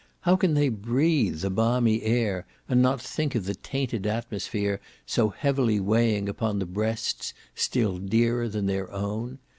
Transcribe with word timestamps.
How 0.21 0.35
can 0.35 0.55
they 0.55 0.69
breathe 0.69 1.41
the 1.41 1.51
balmy 1.51 2.01
air, 2.01 2.47
and 2.67 2.81
not 2.81 2.99
think 2.99 3.35
of 3.35 3.45
the 3.45 3.53
tainted 3.53 4.07
atmosphere 4.07 4.81
so 5.05 5.29
heavily 5.29 5.79
weighing 5.79 6.27
upon 6.27 6.57
breasts 6.57 7.35
still 7.53 7.99
dearer 7.99 8.49
than 8.49 8.65
their 8.65 8.91
own? 8.91 9.37